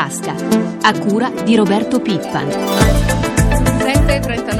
[0.00, 0.34] tasca,
[0.80, 2.46] a cura di Roberto Pippan.
[2.46, 4.59] 7.39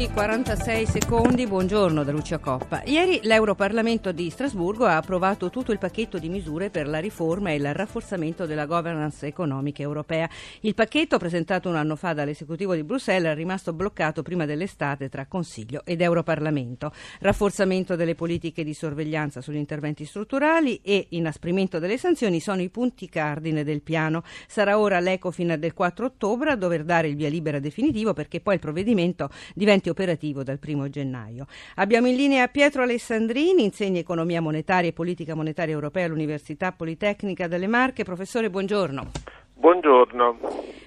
[0.00, 2.82] minuti 46 secondi, buongiorno da Lucia Coppa.
[2.84, 7.56] Ieri l'Europarlamento di Strasburgo ha approvato tutto il pacchetto di misure per la riforma e
[7.56, 10.28] il rafforzamento della governance economica europea.
[10.60, 15.26] Il pacchetto, presentato un anno fa dall'esecutivo di Bruxelles, è rimasto bloccato prima dell'estate tra
[15.26, 16.92] Consiglio ed Europarlamento.
[17.20, 23.08] Rafforzamento delle politiche di sorveglianza sugli interventi strutturali e inasprimento delle sanzioni sono i punti
[23.08, 24.22] cardine del piano.
[24.46, 28.54] Sarà ora l'Ecofin del 4 ottobre a dover dare il via libera definitivo perché poi
[28.54, 31.46] il provvedimento diventi operativo dal 1 gennaio.
[31.76, 37.66] Abbiamo in linea Pietro Alessandrini, insegna economia monetaria e politica monetaria europea all'Università Politecnica delle
[37.66, 38.04] Marche.
[38.04, 39.10] Professore, buongiorno.
[39.54, 40.38] Buongiorno.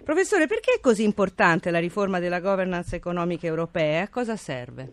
[0.03, 4.03] Professore, perché è così importante la riforma della governance economica europea?
[4.03, 4.89] A cosa serve?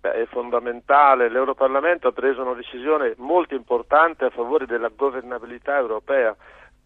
[0.00, 1.28] Beh, è fondamentale.
[1.28, 6.36] L'Europarlamento ha preso una decisione molto importante a favore della governabilità europea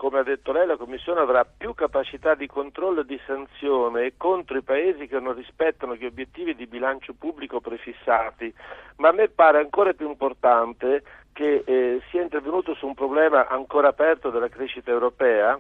[0.02, 4.59] come ha detto lei, la Commissione avrà più capacità di controllo e di sanzione contro
[4.59, 8.53] i paesi che non rispettano gli obiettivi di bilancio pubblico prefissati,
[8.97, 13.91] ma a me pare ancora più importante che eh, sia intervenuto su un problema ancora
[13.91, 15.56] aperto della crescita europea,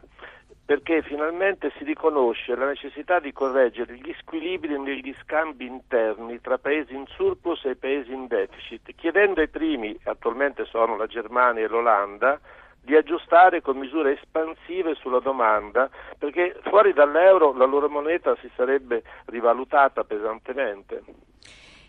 [0.66, 6.96] perché finalmente si riconosce la necessità di correggere gli squilibri negli scambi interni tra paesi
[6.96, 12.40] in surplus e paesi in deficit, chiedendo ai primi, attualmente sono la Germania e l'Olanda,
[12.82, 15.88] di aggiustare con misure espansive sulla domanda,
[16.18, 21.02] perché fuori dall'euro la loro moneta si sarebbe rivalutata pesantemente.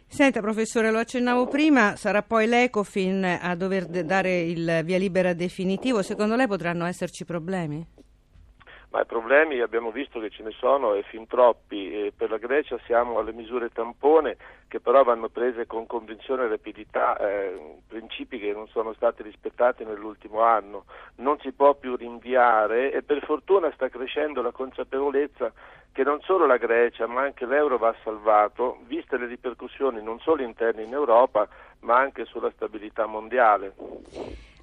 [0.05, 6.03] Senta professore, lo accennavo prima, sarà poi l'Ecofin a dover dare il via libera definitivo,
[6.03, 7.92] secondo lei potranno esserci problemi?
[8.93, 11.91] Ma i problemi abbiamo visto che ce ne sono e fin troppi.
[11.91, 16.47] E per la Grecia siamo alle misure tampone che però vanno prese con convinzione e
[16.47, 20.85] rapidità, eh, principi che non sono stati rispettati nell'ultimo anno.
[21.15, 25.51] Non si può più rinviare e per fortuna sta crescendo la consapevolezza
[25.91, 30.43] che non solo la Grecia ma anche l'euro va salvato, viste le ripercussioni non solo
[30.43, 31.47] interne in Europa
[31.79, 33.73] ma anche sulla stabilità mondiale.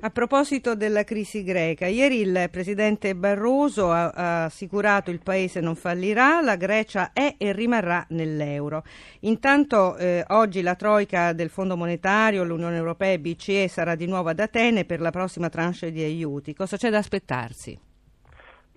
[0.02, 5.60] A proposito della crisi greca, ieri il presidente Barroso ha, ha assicurato che il paese
[5.60, 8.82] non fallirà, la Grecia è e rimarrà nell'euro.
[9.20, 14.30] Intanto eh, oggi la troica del Fondo Monetario, l'Unione Europea e BCE sarà di nuovo
[14.30, 16.54] ad Atene per la prossima tranche di aiuti.
[16.54, 17.78] Cosa c'è da aspettarsi?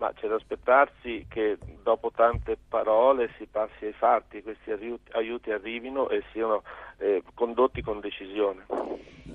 [0.04, 4.70] Ma c'è da aspettarsi che dopo tante parole si passi ai fatti, questi
[5.12, 6.62] aiuti, arrivino e siano
[6.98, 8.66] eh, condotti con decisione.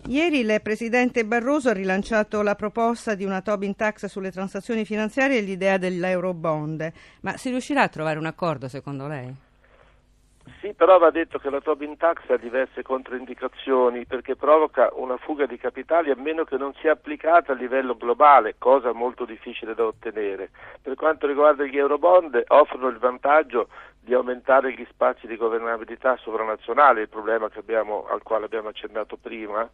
[0.08, 5.38] Ieri il Presidente Barroso ha rilanciato la proposta di una Tobin tax sulle transazioni finanziarie
[5.38, 6.92] e l'idea dell'Eurobond,
[7.22, 9.47] ma si riuscirà a trovare un accordo secondo lei?
[10.68, 15.46] Sì, però va detto che la Tobin Tax ha diverse controindicazioni perché provoca una fuga
[15.46, 19.86] di capitali a meno che non sia applicata a livello globale, cosa molto difficile da
[19.86, 20.50] ottenere.
[20.82, 23.68] Per quanto riguarda gli Eurobond, offrono il vantaggio
[23.98, 29.66] di aumentare gli spazi di governabilità sovranazionale, il problema abbiamo, al quale abbiamo accennato prima.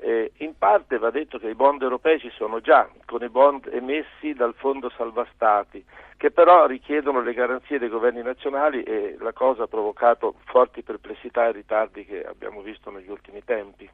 [0.00, 3.68] Eh, in parte va detto che i bond europei ci sono già, con i bond
[3.72, 5.84] emessi dal Fondo Salva Stati,
[6.16, 11.48] che però richiedono le garanzie dei governi nazionali e la cosa ha provocato forti perplessità
[11.48, 13.90] e ritardi che abbiamo visto negli ultimi tempi.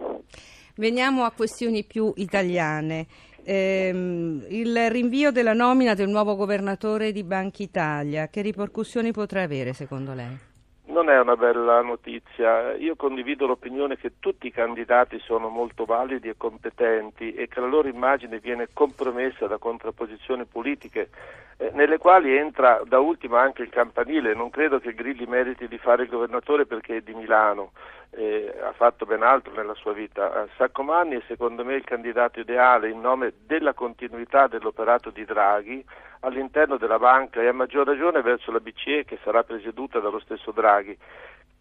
[0.77, 3.07] Veniamo a questioni più italiane.
[3.43, 9.73] Ehm, il rinvio della nomina del nuovo governatore di Banca Italia, che ripercussioni potrà avere
[9.73, 10.53] secondo lei?
[10.95, 12.73] Non è una bella notizia.
[12.75, 17.67] Io condivido l'opinione che tutti i candidati sono molto validi e competenti e che la
[17.67, 21.09] loro immagine viene compromessa da contrapposizioni politiche
[21.57, 24.35] eh, nelle quali entra da ultimo anche il campanile.
[24.35, 27.73] Non credo che Grilli meriti di fare il governatore perché è di Milano,
[28.17, 30.47] eh, ha fatto ben altro nella sua vita.
[30.57, 35.85] Saccomanni è secondo me il candidato ideale in nome della continuità dell'operato di Draghi
[36.21, 40.53] all'interno della banca e a maggior ragione verso la BCE che sarà presieduta dallo stesso
[40.53, 40.97] Draghi,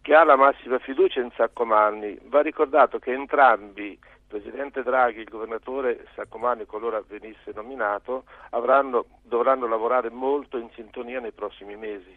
[0.00, 2.18] che ha la massima fiducia in Saccomanni.
[2.24, 9.06] Va ricordato che entrambi, il Presidente Draghi e il Governatore Saccomanni, qualora venisse nominato, avranno,
[9.22, 12.16] dovranno lavorare molto in sintonia nei prossimi mesi.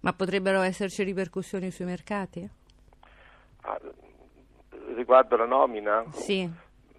[0.00, 2.48] Ma potrebbero esserci ripercussioni sui mercati?
[3.68, 3.78] Ah,
[4.94, 6.04] riguardo la nomina?
[6.12, 6.48] Sì,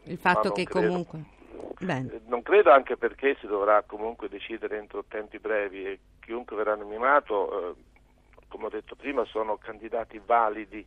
[0.04, 0.88] il fatto che credo.
[0.88, 1.24] comunque...
[1.80, 2.12] Bene.
[2.12, 6.76] Eh, non credo anche perché si dovrà comunque decidere entro tempi brevi e chiunque verrà
[6.76, 7.76] nominato, eh,
[8.50, 10.86] come ho detto prima, sono candidati validi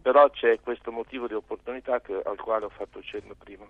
[0.00, 3.66] però c'è questo motivo di opportunità che, al quale ho fatto cenno prima.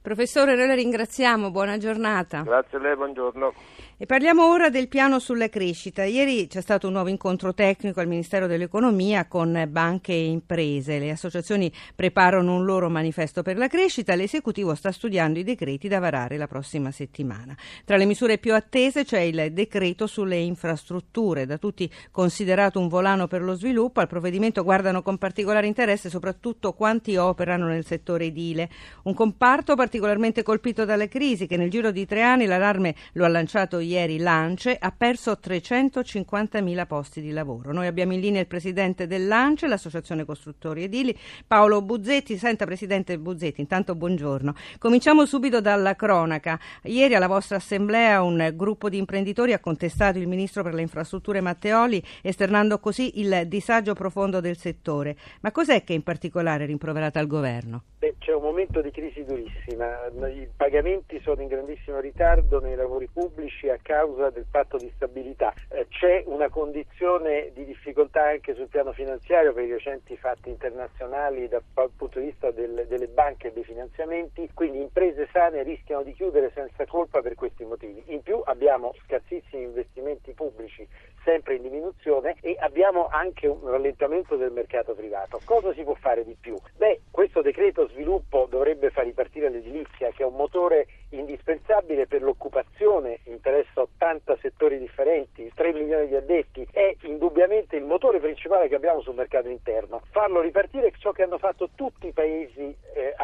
[0.00, 2.42] Professore, noi la ringraziamo, buona giornata.
[2.42, 3.52] Grazie a lei, buongiorno.
[4.00, 6.04] E parliamo ora del piano sulla crescita.
[6.04, 11.00] Ieri c'è stato un nuovo incontro tecnico al Ministero dell'Economia con banche e imprese.
[11.00, 14.14] Le associazioni preparano un loro manifesto per la crescita.
[14.14, 17.56] L'esecutivo sta studiando i decreti da varare la prossima settimana.
[17.84, 23.26] Tra le misure più attese c'è il decreto sulle infrastrutture, da tutti considerato un volano
[23.26, 23.98] per lo sviluppo.
[23.98, 28.70] Al provvedimento guardano con particolare interesse soprattutto quanti operano nel settore edile.
[29.02, 33.28] Un comparto particolarmente colpito dalle crisi che nel giro di tre anni l'allarme lo ha
[33.28, 33.86] lanciato ieri
[34.18, 37.72] Lance, ha perso 350.000 posti di lavoro.
[37.72, 42.36] Noi abbiamo in linea il presidente del Lance, l'Associazione Costruttori Edili, Paolo Buzzetti.
[42.36, 44.54] Senta, presidente Buzzetti, intanto buongiorno.
[44.78, 46.58] Cominciamo subito dalla cronaca.
[46.82, 51.40] Ieri alla vostra assemblea un gruppo di imprenditori ha contestato il ministro per le infrastrutture
[51.40, 55.16] Matteoli, esternando così il disagio profondo del settore.
[55.40, 57.82] Ma cos'è che in particolare rimproverate al governo?
[57.98, 63.08] Beh, c'è un momento di crisi durissima, i pagamenti sono in grandissimo ritardo nei lavori
[63.10, 68.68] pubblici a causa del patto di stabilità, eh, c'è una condizione di difficoltà anche sul
[68.68, 71.62] piano finanziario per i recenti fatti internazionali dal
[71.96, 76.50] punto di vista del, delle banche e dei finanziamenti, quindi imprese sane rischiano di chiudere
[76.52, 78.02] senza colpa per questi motivi.
[78.08, 80.86] In più abbiamo scarsissimi investimenti pubblici
[81.28, 85.38] sempre in diminuzione e abbiamo anche un rallentamento del mercato privato.
[85.44, 86.56] Cosa si può fare di più?
[86.76, 93.18] Beh, questo decreto sviluppo dovrebbe far ripartire l'edilizia, che è un motore indispensabile per l'occupazione,
[93.24, 99.02] interessa 80 settori differenti, 3 milioni di addetti, è indubbiamente il motore principale che abbiamo
[99.02, 100.00] sul mercato interno.
[100.10, 102.74] Farlo ripartire è ciò che hanno fatto tutti i paesi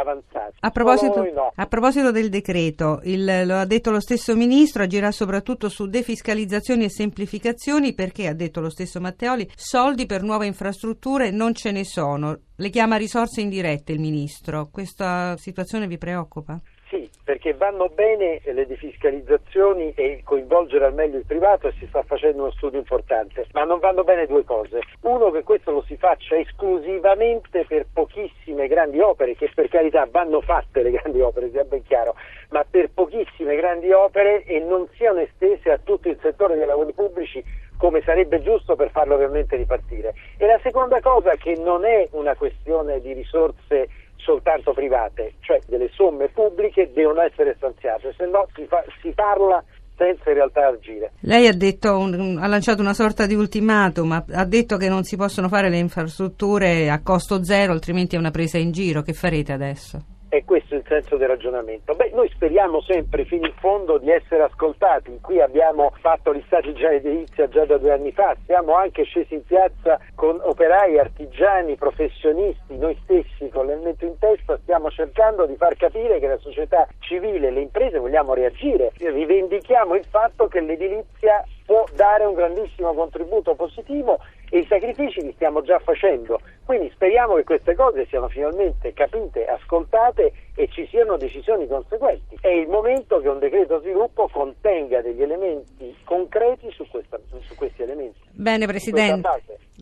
[0.04, 0.56] avanzati.
[0.60, 1.52] A proposito, no.
[1.54, 6.84] a proposito, del decreto, il, lo ha detto lo stesso Ministro, agirà soprattutto su defiscalizzazioni
[6.84, 11.84] e semplificazioni perché, ha detto lo stesso Matteoli, soldi per nuove infrastrutture non ce ne
[11.84, 12.38] sono.
[12.56, 14.68] Le chiama risorse indirette il Ministro.
[14.70, 16.60] Questa situazione vi preoccupa?
[16.94, 22.04] Sì, perché vanno bene le defiscalizzazioni e coinvolgere al meglio il privato e si sta
[22.04, 24.78] facendo uno studio importante, ma non vanno bene due cose.
[25.00, 30.40] Uno che questo lo si faccia esclusivamente per pochissime grandi opere, che per carità vanno
[30.40, 32.14] fatte le grandi opere, sia ben chiaro,
[32.50, 36.92] ma per pochissime grandi opere e non siano estese a tutto il settore dei lavori
[36.92, 37.42] pubblici
[37.76, 40.14] come sarebbe giusto per farlo realmente ripartire.
[40.38, 43.88] E la seconda cosa che non è una questione di risorse
[44.24, 49.62] soltanto private, cioè delle somme pubbliche devono essere stanziate, se no si, fa, si parla
[49.96, 51.12] senza in realtà agire.
[51.20, 55.16] Lei ha, detto, un, ha, lanciato una sorta di ultimatum, ha, detto che non si
[55.16, 59.02] possono fare le infrastrutture a costo zero, altrimenti è una presa in giro.
[59.02, 60.13] Che farete adesso?
[60.34, 61.94] È questo il senso del ragionamento.
[61.94, 65.20] Beh, noi speriamo sempre fino in fondo di essere ascoltati.
[65.22, 69.34] Qui abbiamo fatto gli stati già edilizia già da due anni fa, siamo anche scesi
[69.34, 75.54] in piazza con operai, artigiani, professionisti, noi stessi con l'elmetto in testa stiamo cercando di
[75.54, 78.90] far capire che la società civile e le imprese vogliamo reagire.
[78.96, 84.18] Rivendichiamo il fatto che l'edilizia può dare un grandissimo contributo positivo
[84.54, 86.38] e i sacrifici li stiamo già facendo.
[86.64, 92.38] Quindi speriamo che queste cose siano finalmente capite, ascoltate e ci siano decisioni conseguenti.
[92.40, 97.82] È il momento che un decreto sviluppo contenga degli elementi concreti su, questa, su questi
[97.82, 98.20] elementi.
[98.30, 99.28] Bene Presidente.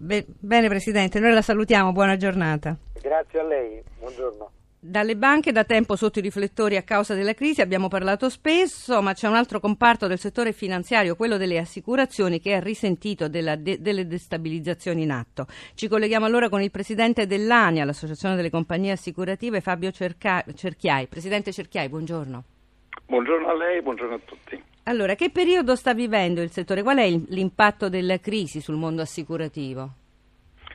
[0.01, 2.75] Be- bene Presidente, noi la salutiamo, buona giornata.
[2.99, 4.62] Grazie a lei, buongiorno.
[4.84, 9.12] Dalle banche da tempo sotto i riflettori a causa della crisi abbiamo parlato spesso, ma
[9.12, 14.08] c'è un altro comparto del settore finanziario, quello delle assicurazioni, che ha risentito de- delle
[14.08, 15.46] destabilizzazioni in atto.
[15.75, 21.06] Ci colleghiamo allora con il presidente dell'ANIA, l'Associazione delle Compagnie Assicurative, Fabio Cerca- Cerchiai.
[21.06, 22.44] Presidente Cerchiai, buongiorno.
[23.06, 24.61] Buongiorno a lei, buongiorno a tutti.
[24.82, 26.83] Allora, che periodo sta vivendo il settore?
[26.83, 30.00] Qual è l'impatto della crisi sul mondo assicurativo?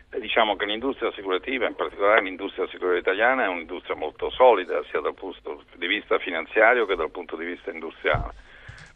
[0.10, 5.14] Diciamo che l'industria assicurativa, in particolare l'industria assicurativa italiana, è un'industria molto solida sia dal
[5.14, 8.34] punto di vista finanziario che dal punto di vista industriale.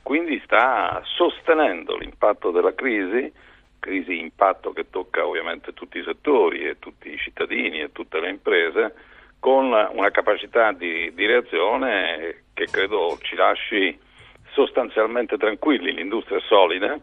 [0.01, 3.31] Quindi sta sostenendo l'impatto della crisi,
[3.77, 8.29] crisi impatto che tocca ovviamente tutti i settori e tutti i cittadini e tutte le
[8.29, 8.95] imprese,
[9.37, 13.99] con una capacità di, di reazione che credo ci lasci
[14.53, 15.91] sostanzialmente tranquilli.
[15.91, 16.97] L'industria è solida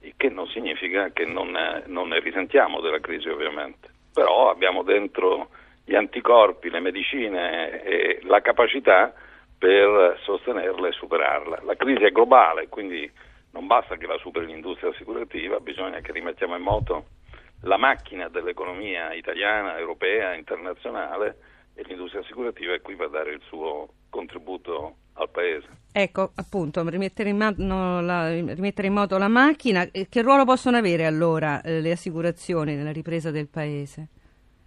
[0.00, 5.48] il che non significa che non, non ne risentiamo della crisi ovviamente, però abbiamo dentro
[5.84, 9.12] gli anticorpi, le medicine e la capacità
[9.58, 11.60] per sostenerla e superarla.
[11.64, 13.10] La crisi è globale, quindi
[13.52, 17.06] non basta che la superi l'industria assicurativa, bisogna che rimettiamo in moto
[17.62, 21.36] la macchina dell'economia italiana, europea, internazionale
[21.74, 25.66] e l'industria assicurativa è qui per dare il suo contributo al Paese.
[25.92, 29.84] Ecco, appunto, rimettere in, mano la, rimettere in moto la macchina.
[29.86, 34.08] Che ruolo possono avere allora eh, le assicurazioni nella ripresa del Paese?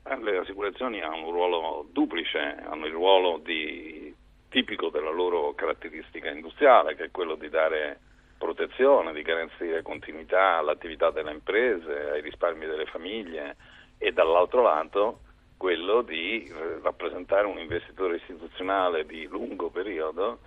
[0.04, 4.14] Eh, le assicurazioni hanno un ruolo duplice, hanno il ruolo di,
[4.50, 8.00] tipico della loro caratteristica industriale, che è quello di dare
[8.38, 13.56] protezione, di garantire continuità all'attività delle imprese, ai risparmi delle famiglie
[13.98, 15.20] e dall'altro lato
[15.62, 20.40] quello di eh, rappresentare un investitore istituzionale di lungo periodo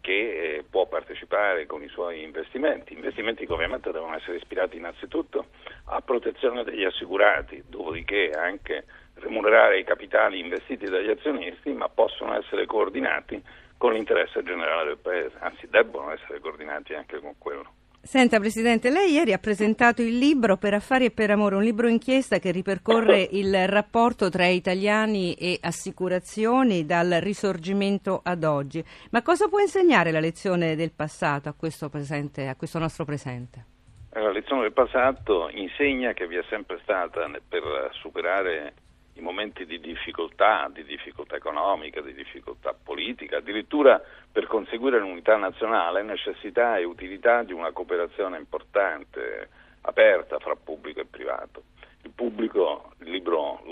[0.00, 5.48] che eh, può partecipare con i suoi investimenti, investimenti che ovviamente devono essere ispirati innanzitutto
[5.84, 8.86] a protezione degli assicurati, dopodiché anche
[9.16, 13.42] remunerare i capitali investiti dagli azionisti, ma possono essere coordinati
[13.76, 17.81] con l'interesse generale del Paese, anzi debbono essere coordinati anche con quello.
[18.04, 21.86] Senta Presidente, lei ieri ha presentato il libro Per affari e per amore, un libro
[21.86, 28.84] inchiesta che ripercorre il rapporto tra italiani e assicurazioni dal risorgimento ad oggi.
[29.12, 33.64] Ma cosa può insegnare la lezione del passato a questo, presente, a questo nostro presente?
[34.14, 38.74] La lezione del passato insegna che vi è sempre stata per superare
[39.14, 44.00] i momenti di difficoltà, di difficoltà economica, di difficoltà politica, addirittura
[44.30, 49.48] per conseguire l'unità nazionale necessità e utilità di una cooperazione importante,
[49.82, 51.64] aperta fra pubblico e privato.
[52.04, 53.62] Il pubblico, il libro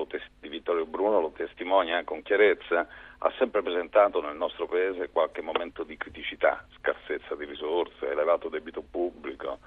[0.40, 2.86] di Vittorio Bruno lo testimonia con chiarezza,
[3.18, 8.82] ha sempre presentato nel nostro Paese qualche momento di criticità, scarsezza di risorse, elevato debito
[8.82, 9.58] pubblico,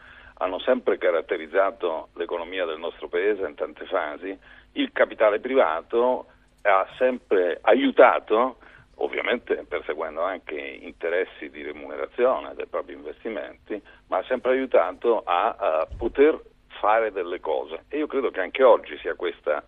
[0.43, 4.37] hanno sempre caratterizzato l'economia del nostro Paese in tante fasi
[4.73, 6.25] il capitale privato
[6.61, 8.57] ha sempre aiutato,
[8.95, 15.87] ovviamente perseguendo anche interessi di remunerazione dei propri investimenti, ma ha sempre aiutato a, a
[15.97, 16.39] poter
[16.79, 17.83] fare delle cose.
[17.89, 19.63] E io credo che anche oggi sia questa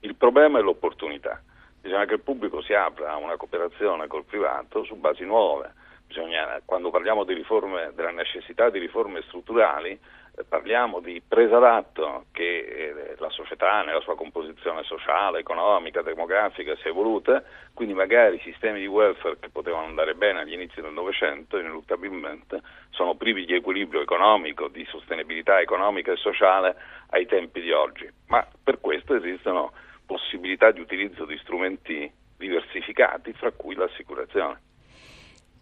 [0.00, 1.40] il problema e l'opportunità.
[1.80, 5.72] Bisogna che il pubblico si apra a una cooperazione col privato su basi nuove.
[6.08, 10.00] Bisogna, quando parliamo riforme, della necessità di riforme strutturali,
[10.48, 16.84] parliamo di presa d'atto che eh, la società nella sua composizione sociale, economica, demografica si
[16.84, 17.42] è evoluta,
[17.74, 22.62] quindi magari i sistemi di welfare che potevano andare bene agli inizi del Novecento ineluttabilmente
[22.90, 26.76] sono privi di equilibrio economico, di sostenibilità economica e sociale
[27.10, 29.72] ai tempi di oggi, ma per questo esistono
[30.06, 34.67] possibilità di utilizzo di strumenti diversificati, fra cui l'assicurazione.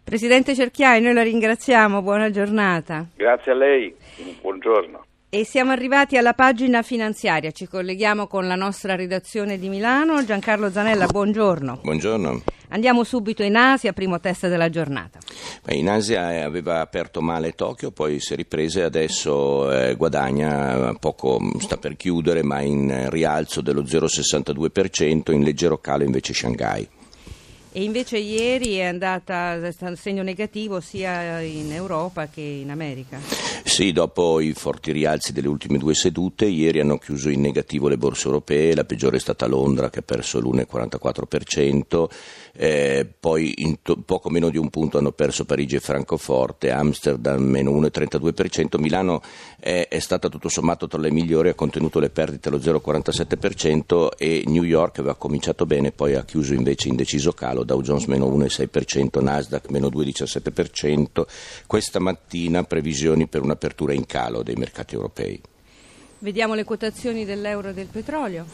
[0.07, 3.05] Presidente Cerchiai, noi la ringraziamo, buona giornata.
[3.13, 3.93] Grazie a lei,
[4.39, 5.05] buongiorno.
[5.27, 10.23] E siamo arrivati alla pagina finanziaria, ci colleghiamo con la nostra redazione di Milano.
[10.23, 11.81] Giancarlo Zanella, buongiorno.
[11.83, 12.41] Buongiorno.
[12.69, 15.19] Andiamo subito in Asia, primo test della giornata.
[15.71, 20.95] In Asia eh, aveva aperto male Tokyo, poi si è ripresa e adesso eh, guadagna,
[21.01, 26.87] poco sta per chiudere, ma in rialzo dello 0,62%, in leggero calo invece Shanghai.
[27.77, 33.19] E invece ieri è andata a segno negativo sia in Europa che in America.
[33.67, 37.97] Sì, dopo i forti rialzi delle ultime due sedute, ieri hanno chiuso in negativo le
[37.97, 42.09] borse europee, la peggiore è stata Londra che ha perso l'1,44%,
[42.53, 47.69] eh, poi to- poco meno di un punto hanno perso Parigi e Francoforte, Amsterdam meno
[47.69, 49.21] 1,32%, Milano
[49.59, 54.43] è, è stata tutto sommato tra le migliori, ha contenuto le perdite allo 0,47% e
[54.47, 58.25] New York aveva cominciato bene, poi ha chiuso invece in deciso calo, Dow Jones meno
[58.27, 61.25] 1,6%, Nasdaq meno 2,17%,
[61.67, 65.39] questa mattina previsioni per un'apertura in calo dei mercati europei.
[66.19, 68.45] Vediamo le quotazioni dell'euro e del petrolio.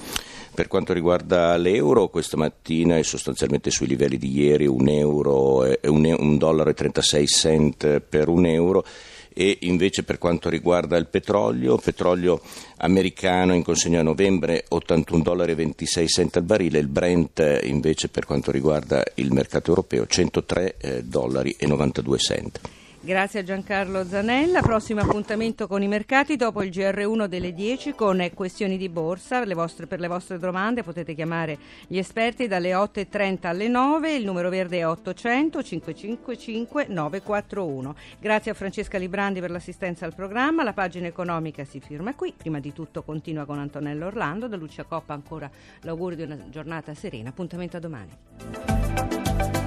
[0.54, 6.16] Per quanto riguarda l'euro, questa mattina è sostanzialmente sui livelli di ieri, un, euro, un,
[6.18, 8.84] un dollaro e 36 cent per un euro
[9.34, 12.42] e invece per quanto riguarda il petrolio, petrolio
[12.78, 18.26] americano in consegna a novembre 81 dollari 26 cent al barile, il Brent invece per
[18.26, 22.60] quanto riguarda il mercato europeo 103 eh, dollari 92 cent.
[23.06, 24.62] Grazie a Giancarlo Zanella.
[24.62, 29.44] Prossimo appuntamento con i mercati dopo il GR1 delle 10 con questioni di borsa.
[29.44, 34.16] Le vostre, per le vostre domande potete chiamare gli esperti dalle 8.30 alle 9.
[34.16, 37.96] Il numero verde è 800 555 941.
[38.22, 40.64] Grazie a Francesca Librandi per l'assistenza al programma.
[40.64, 42.34] La pagina economica si firma qui.
[42.38, 44.48] Prima di tutto continua con Antonello Orlando.
[44.48, 47.32] Da Lucia Coppa ancora l'augurio di una giornata serena.
[47.32, 49.63] Appuntamento a domani.